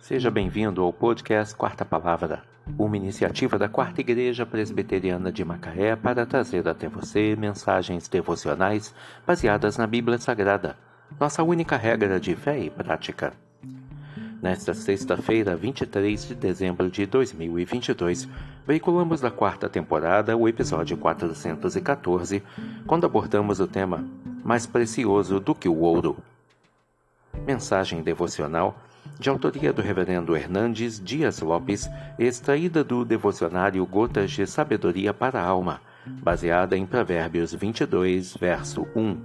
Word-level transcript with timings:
Seja 0.00 0.30
bem-vindo 0.30 0.82
ao 0.82 0.92
podcast 0.92 1.54
Quarta 1.54 1.84
Palavra, 1.84 2.42
uma 2.78 2.96
iniciativa 2.96 3.58
da 3.58 3.68
Quarta 3.68 4.00
Igreja 4.00 4.46
Presbiteriana 4.46 5.30
de 5.30 5.44
Macaé 5.44 5.94
para 5.94 6.24
trazer 6.24 6.66
até 6.66 6.88
você 6.88 7.36
mensagens 7.36 8.08
devocionais 8.08 8.94
baseadas 9.26 9.76
na 9.76 9.86
Bíblia 9.86 10.18
Sagrada, 10.18 10.76
nossa 11.18 11.42
única 11.42 11.76
regra 11.76 12.18
de 12.18 12.34
fé 12.34 12.58
e 12.58 12.70
prática. 12.70 13.34
Nesta 14.42 14.72
sexta-feira, 14.72 15.54
23 15.54 16.28
de 16.28 16.34
dezembro 16.34 16.90
de 16.90 17.04
2022, 17.04 18.26
veiculamos 18.66 19.20
da 19.20 19.30
quarta 19.30 19.68
temporada 19.68 20.34
o 20.34 20.48
episódio 20.48 20.96
414, 20.96 22.42
quando 22.86 23.04
abordamos 23.04 23.60
o 23.60 23.66
tema 23.66 24.04
Mais 24.42 24.66
Precioso 24.66 25.38
do 25.38 25.54
que 25.54 25.68
o 25.68 25.80
Ouro. 25.80 26.16
Mensagem 27.46 28.02
devocional 28.02 28.74
de 29.20 29.28
autoria 29.28 29.70
do 29.70 29.82
Reverendo 29.82 30.34
Hernandes 30.34 30.98
Dias 30.98 31.40
Lopes, 31.40 31.88
extraída 32.18 32.82
do 32.82 33.04
devocionário 33.04 33.84
Gotas 33.84 34.30
de 34.30 34.46
Sabedoria 34.46 35.12
para 35.12 35.38
a 35.38 35.44
Alma, 35.44 35.82
baseada 36.06 36.74
em 36.74 36.86
Provérbios 36.86 37.52
22, 37.52 38.34
verso 38.34 38.86
1. 38.96 39.18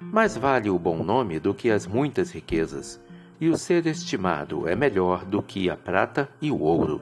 Mais 0.00 0.36
vale 0.36 0.68
o 0.68 0.78
bom 0.78 1.04
nome 1.04 1.38
do 1.38 1.54
que 1.54 1.70
as 1.70 1.86
muitas 1.86 2.32
riquezas, 2.32 3.00
e 3.40 3.48
o 3.48 3.56
ser 3.56 3.86
estimado 3.86 4.66
é 4.66 4.74
melhor 4.74 5.24
do 5.24 5.40
que 5.40 5.70
a 5.70 5.76
prata 5.76 6.28
e 6.42 6.50
o 6.50 6.58
ouro. 6.58 7.00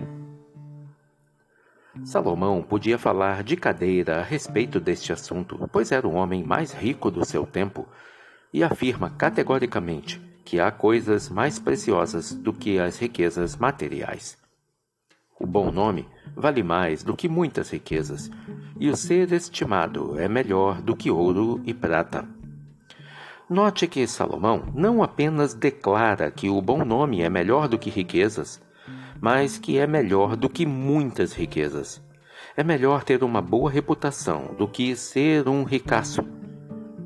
Salomão 2.04 2.62
podia 2.62 2.98
falar 2.98 3.42
de 3.42 3.56
cadeira 3.56 4.18
a 4.18 4.22
respeito 4.22 4.78
deste 4.78 5.14
assunto, 5.14 5.66
pois 5.72 5.92
era 5.92 6.06
o 6.06 6.12
homem 6.14 6.44
mais 6.44 6.74
rico 6.74 7.10
do 7.10 7.24
seu 7.24 7.46
tempo, 7.46 7.88
e 8.52 8.62
afirma 8.62 9.08
categoricamente 9.08 10.33
que 10.44 10.60
há 10.60 10.70
coisas 10.70 11.28
mais 11.28 11.58
preciosas 11.58 12.34
do 12.34 12.52
que 12.52 12.78
as 12.78 12.98
riquezas 12.98 13.56
materiais. 13.56 14.36
O 15.40 15.46
bom 15.46 15.70
nome 15.72 16.06
vale 16.36 16.62
mais 16.62 17.02
do 17.02 17.16
que 17.16 17.28
muitas 17.28 17.70
riquezas, 17.70 18.30
e 18.78 18.88
o 18.88 18.96
ser 18.96 19.32
estimado 19.32 20.18
é 20.18 20.28
melhor 20.28 20.80
do 20.80 20.94
que 20.94 21.10
ouro 21.10 21.60
e 21.64 21.74
prata. 21.74 22.28
Note 23.48 23.86
que 23.86 24.06
Salomão 24.06 24.72
não 24.74 25.02
apenas 25.02 25.54
declara 25.54 26.30
que 26.30 26.48
o 26.48 26.62
bom 26.62 26.84
nome 26.84 27.20
é 27.20 27.28
melhor 27.28 27.68
do 27.68 27.78
que 27.78 27.90
riquezas, 27.90 28.60
mas 29.20 29.58
que 29.58 29.78
é 29.78 29.86
melhor 29.86 30.36
do 30.36 30.48
que 30.48 30.64
muitas 30.64 31.32
riquezas. 31.32 32.02
É 32.56 32.62
melhor 32.62 33.04
ter 33.04 33.24
uma 33.24 33.42
boa 33.42 33.70
reputação 33.70 34.54
do 34.56 34.68
que 34.68 34.94
ser 34.94 35.48
um 35.48 35.64
ricaço 35.64 36.22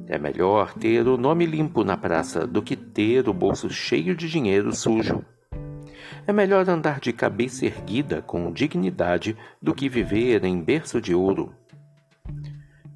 é 0.09 0.19
melhor 0.19 0.73
ter 0.73 1.07
o 1.07 1.19
nome 1.19 1.45
limpo 1.45 1.85
na 1.85 1.95
praça 1.95 2.47
do 2.47 2.63
que 2.63 2.75
ter 2.75 3.29
o 3.29 3.35
bolso 3.35 3.69
cheio 3.69 4.17
de 4.17 4.27
dinheiro 4.27 4.75
sujo. 4.75 5.23
É 6.27 6.33
melhor 6.33 6.69
andar 6.69 6.99
de 6.99 7.13
cabeça 7.13 7.67
erguida 7.67 8.23
com 8.23 8.51
dignidade 8.51 9.37
do 9.61 9.75
que 9.75 9.87
viver 9.87 10.45
em 10.45 10.63
berço 10.63 10.99
de 10.99 11.15
ouro, 11.15 11.55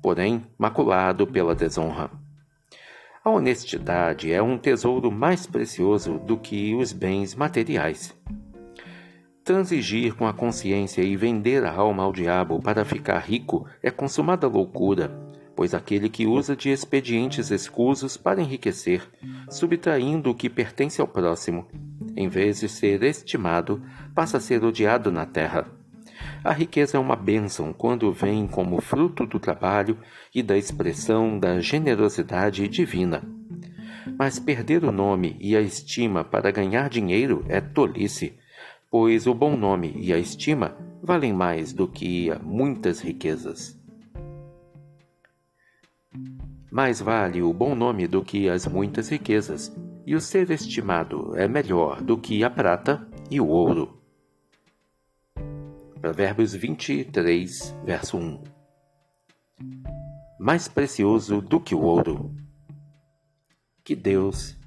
porém 0.01 0.43
maculado 0.57 1.27
pela 1.27 1.55
desonra. 1.55 2.11
A 3.23 3.29
honestidade 3.29 4.33
é 4.33 4.43
um 4.43 4.57
tesouro 4.57 5.13
mais 5.13 5.47
precioso 5.47 6.19
do 6.19 6.39
que 6.39 6.75
os 6.75 6.93
bens 6.93 7.35
materiais. 7.35 8.17
Transigir 9.45 10.15
com 10.15 10.27
a 10.27 10.33
consciência 10.33 11.03
e 11.03 11.15
vender 11.15 11.63
a 11.65 11.73
alma 11.73 12.05
ao 12.05 12.13
diabo 12.13 12.59
para 12.59 12.87
ficar 12.87 13.19
rico 13.19 13.67
é 13.83 13.91
consumada 13.91 14.47
loucura 14.47 15.32
pois 15.63 15.75
aquele 15.75 16.09
que 16.09 16.27
usa 16.27 16.57
de 16.57 16.71
expedientes 16.71 17.53
escusos 17.53 18.17
para 18.17 18.43
enriquecer, 18.43 19.09
subtraindo 19.49 20.29
o 20.29 20.35
que 20.35 20.51
pertence 20.51 21.01
ao 21.01 21.07
próximo, 21.07 21.69
em 22.17 22.27
vez 22.27 22.59
de 22.59 22.69
ser 22.69 23.05
estimado, 23.05 23.81
passa 24.13 24.39
a 24.39 24.41
ser 24.41 24.65
odiado 24.65 25.13
na 25.13 25.25
terra. 25.25 25.69
A 26.43 26.53
riqueza 26.53 26.97
é 26.97 27.01
uma 27.01 27.15
bênção 27.15 27.73
quando 27.73 28.11
vem 28.11 28.45
como 28.49 28.81
fruto 28.81 29.25
do 29.25 29.39
trabalho 29.39 29.97
e 30.35 30.43
da 30.43 30.59
expressão 30.59 31.39
da 31.39 31.61
generosidade 31.61 32.67
divina. 32.67 33.23
Mas 34.19 34.41
perder 34.41 34.83
o 34.83 34.91
nome 34.91 35.37
e 35.39 35.55
a 35.55 35.61
estima 35.61 36.25
para 36.25 36.51
ganhar 36.51 36.91
dinheiro 36.91 37.45
é 37.49 37.61
tolice, 37.61 38.37
pois 38.91 39.29
o 39.29 39.33
bom 39.33 39.57
nome 39.57 39.95
e 39.97 40.13
a 40.13 40.19
estima 40.19 40.77
valem 41.01 41.33
mais 41.33 41.73
do 41.73 41.87
que 41.87 42.33
muitas 42.43 43.01
riquezas. 43.01 43.81
Mais 46.73 47.03
vale 47.03 47.43
o 47.43 47.53
bom 47.53 47.75
nome 47.75 48.09
do 48.09 48.25
que 48.25 48.49
as 48.49 48.67
muitas 48.67 49.11
riquezas, 49.11 49.71
e 50.07 50.15
o 50.15 50.21
ser 50.23 50.51
estimado 50.51 51.37
é 51.37 51.47
melhor 51.47 52.01
do 52.01 52.17
que 52.17 52.43
a 52.43 52.49
prata 52.49 53.07
e 53.31 53.39
o 53.39 53.47
ouro. 53.47 54.03
Provérbios 56.01 56.55
23, 56.55 57.77
verso 57.85 58.17
1 58.17 58.43
Mais 60.41 60.67
precioso 60.67 61.43
do 61.43 61.61
que 61.61 61.75
o 61.75 61.83
ouro. 61.83 62.35
Que 63.85 63.95
Deus 63.95 64.59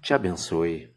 te 0.00 0.14
abençoe. 0.14 0.91